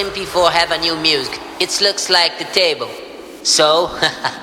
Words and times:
MP4 0.00 0.50
have 0.50 0.70
a 0.70 0.78
new 0.78 0.96
music. 0.96 1.38
It 1.60 1.78
looks 1.82 2.08
like 2.08 2.38
the 2.38 2.46
table. 2.46 2.88
So, 3.42 3.88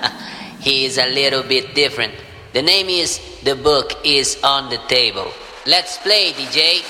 he 0.60 0.86
is 0.86 1.00
a 1.00 1.10
little 1.10 1.42
bit 1.42 1.74
different. 1.74 2.14
The 2.54 2.62
name 2.62 2.90
is 2.90 3.20
The 3.44 3.56
Book 3.56 3.94
is 4.04 4.38
on 4.44 4.70
the 4.70 4.78
Table. 4.88 5.32
Let's 5.66 5.98
play, 5.98 6.34
DJ. 6.34 6.84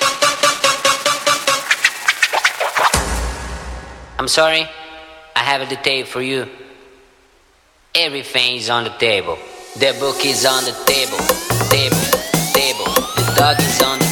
I'm 4.20 4.28
sorry, 4.28 4.68
I 5.34 5.40
have 5.40 5.70
the 5.70 5.78
tape 5.78 6.08
for 6.08 6.22
you. 6.22 6.50
Everything 7.96 8.58
is 8.58 8.70
on 8.70 8.84
the 8.84 8.96
table. 8.98 9.38
The 9.76 9.96
book 9.98 10.26
is 10.26 10.46
on 10.46 10.66
the 10.66 10.76
table. 10.86 11.24
Table, 11.70 12.04
table. 12.52 12.92
The 13.16 13.34
dog 13.38 13.62
is 13.62 13.82
on 13.82 14.00
the 14.00 14.07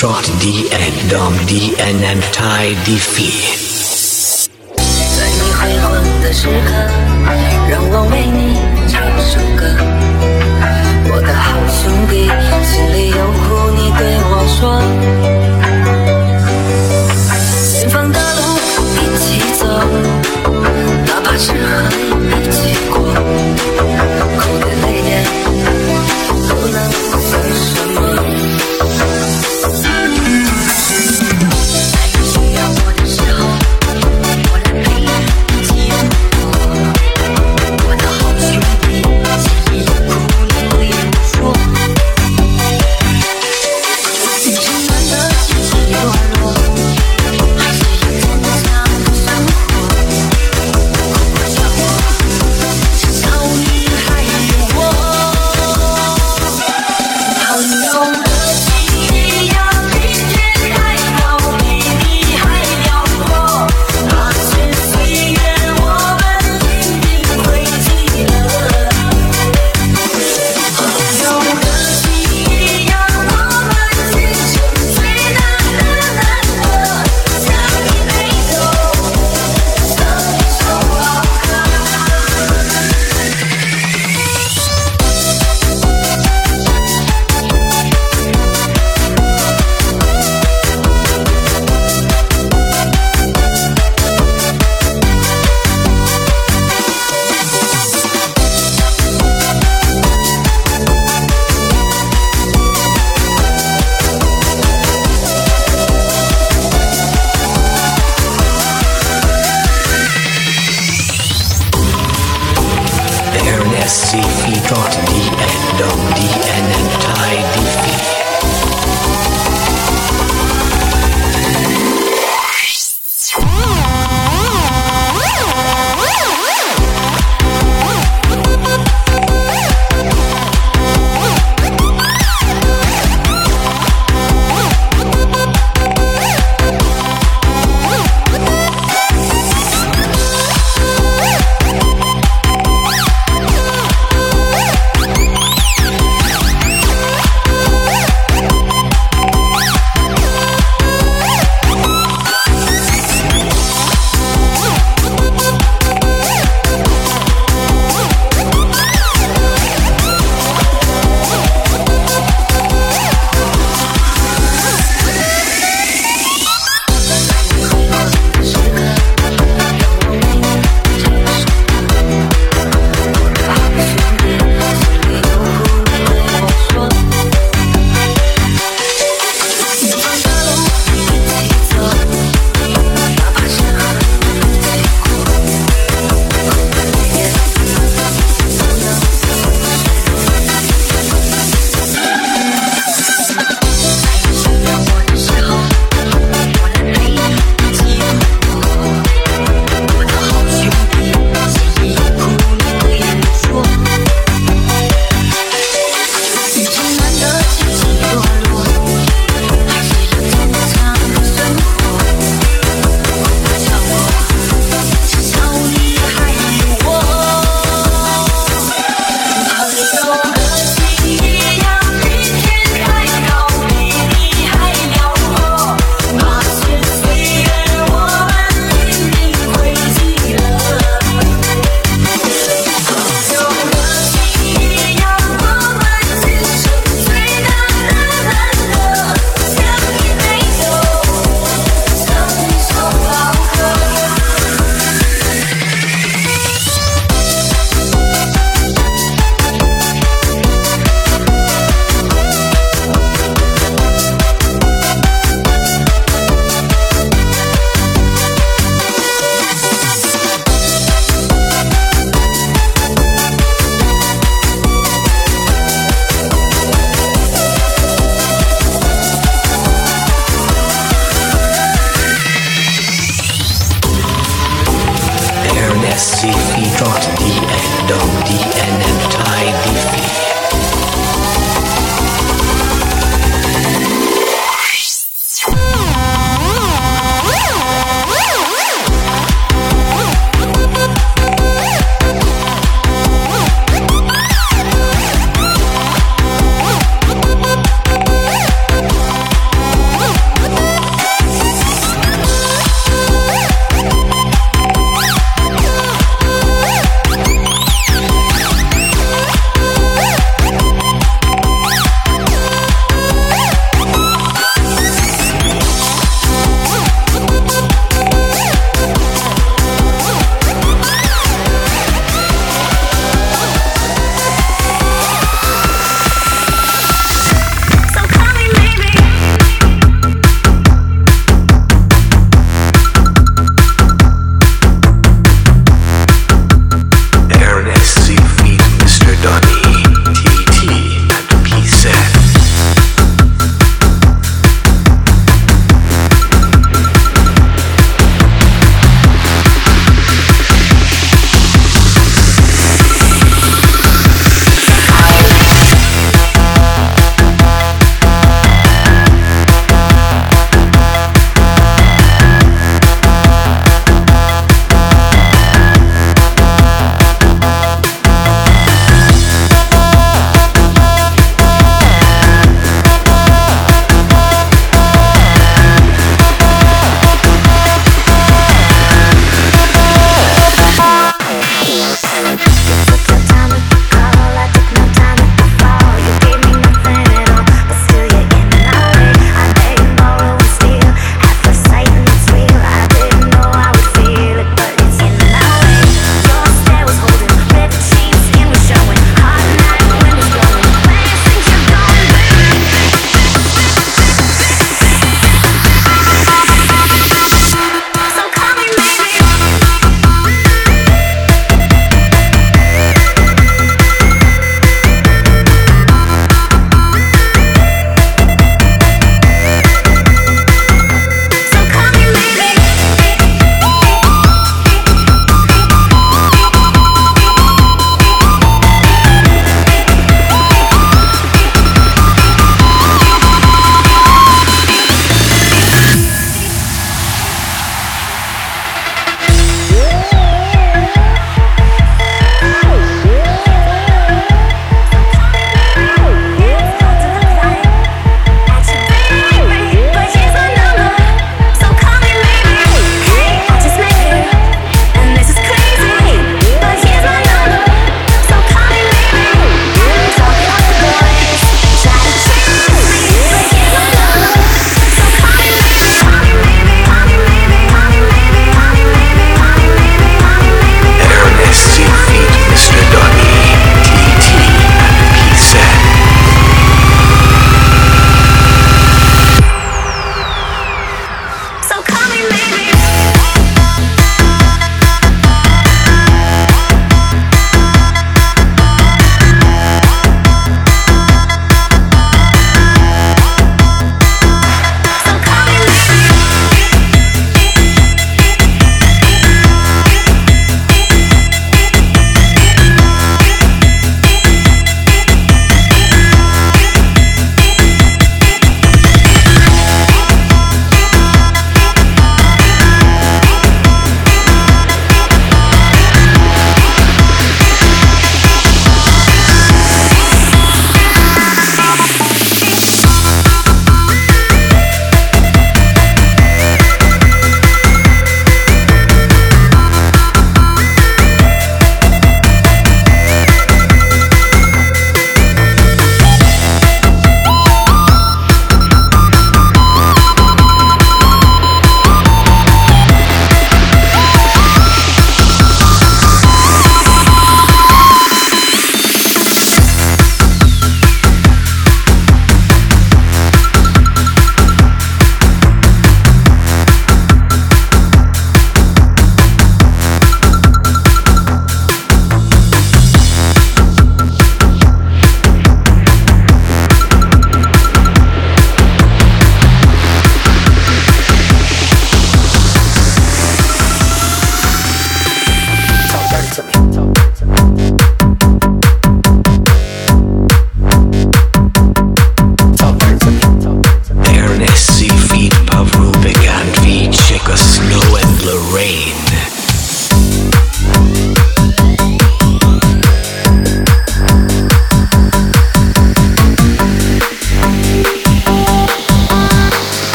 Trot 0.00 0.24
DN 0.40 1.10
Dom 1.10 1.34
DN 1.44 2.00
and 2.00 2.22
Tai 2.32 2.72
D 2.86 2.96
Fee。 2.96 3.69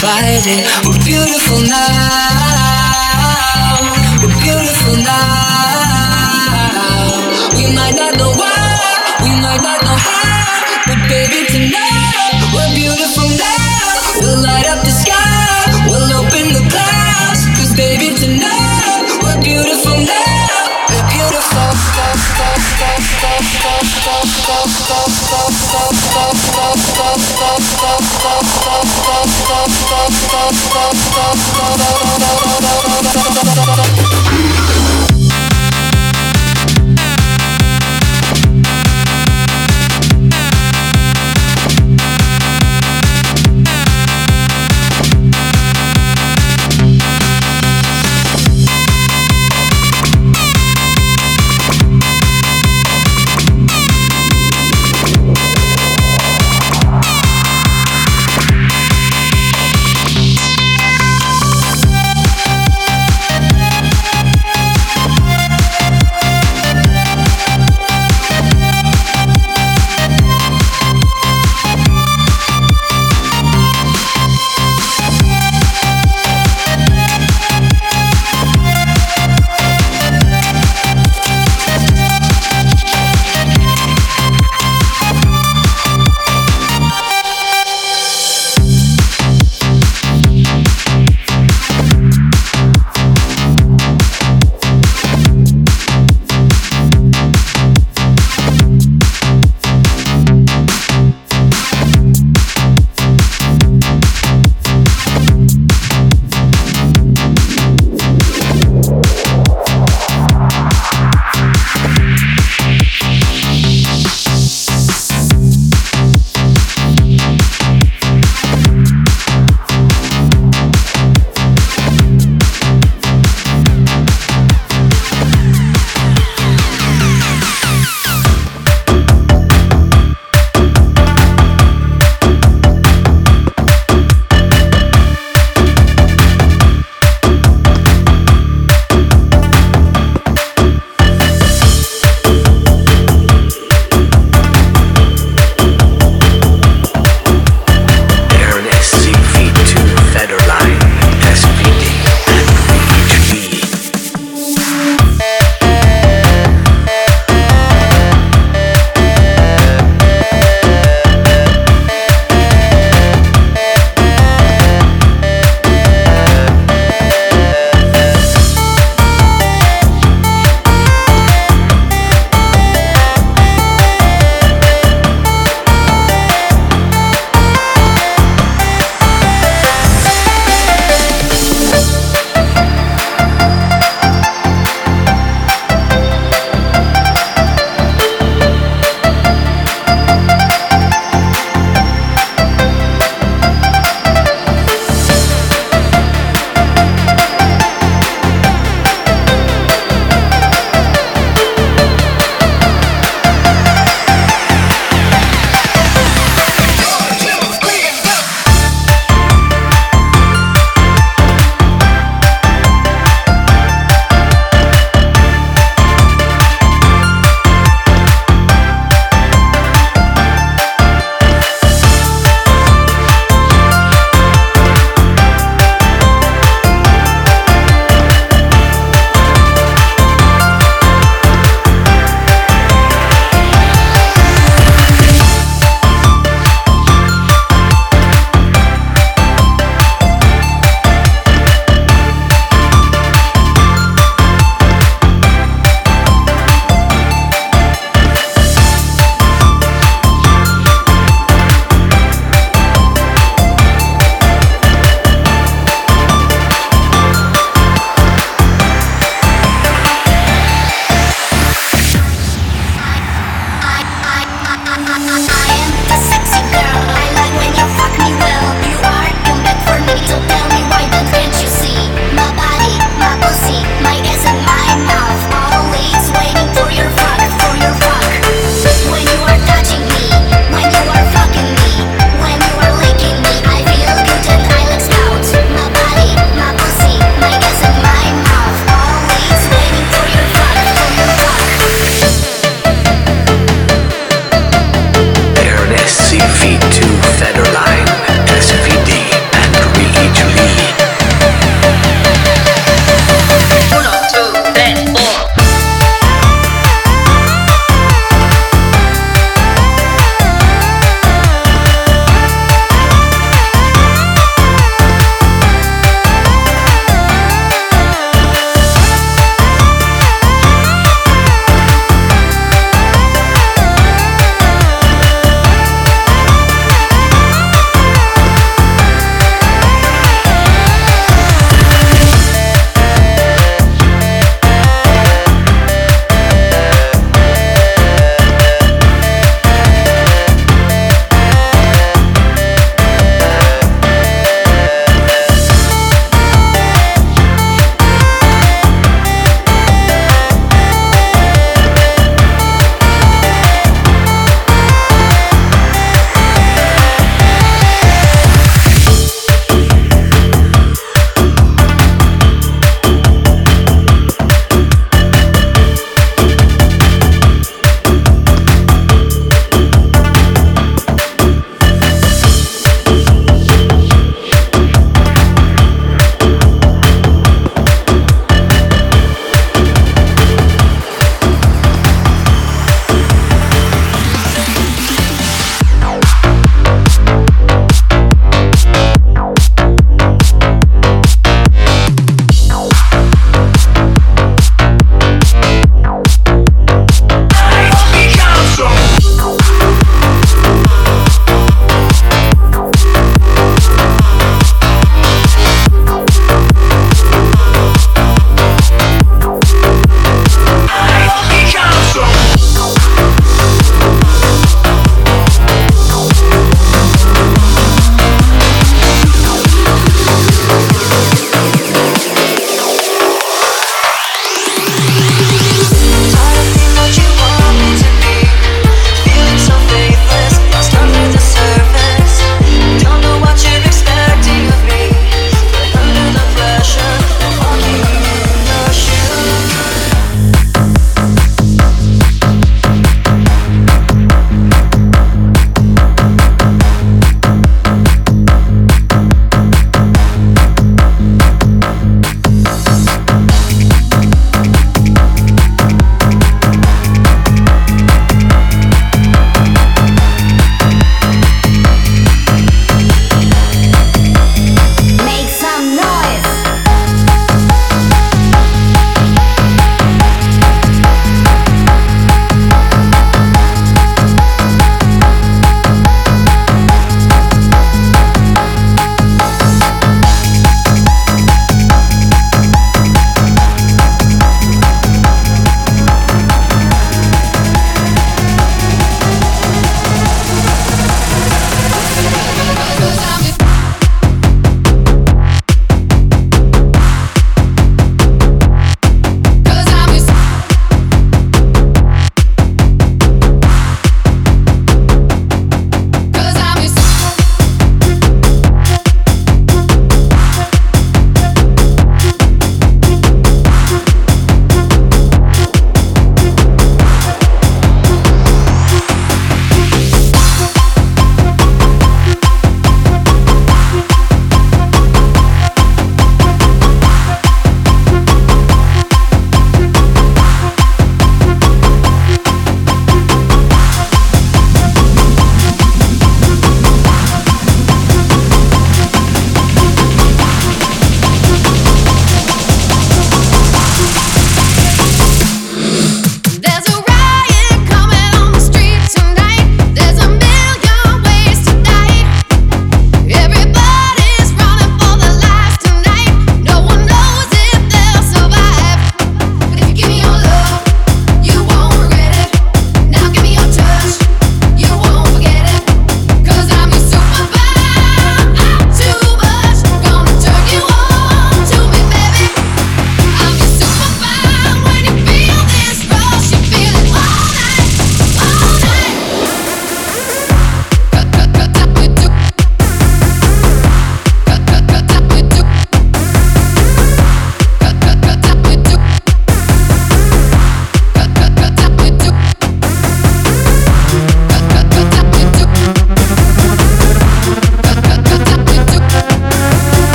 Fight 0.00 0.44
it. 0.46 0.64
We're 0.84 1.04
beautiful 1.04 1.62
now. 1.62 2.25